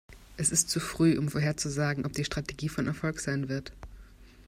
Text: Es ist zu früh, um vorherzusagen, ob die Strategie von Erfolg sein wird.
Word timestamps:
Es 0.35 0.49
ist 0.51 0.71
zu 0.71 0.79
früh, 0.79 1.19
um 1.19 1.29
vorherzusagen, 1.29 2.07
ob 2.07 2.13
die 2.13 2.25
Strategie 2.25 2.69
von 2.69 2.87
Erfolg 2.87 3.19
sein 3.19 3.49
wird. 3.49 3.71